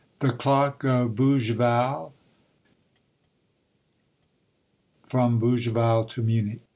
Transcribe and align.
THE 0.17 0.31
CLOCK 0.31 0.83
OF 0.83 1.15
BOUGIVAL. 1.15 2.11
FROM 5.05 5.37
BOUGIVAL 5.39 6.05
TO 6.05 6.23
MUNICH. 6.23 6.61